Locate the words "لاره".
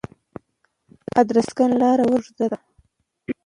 1.81-2.03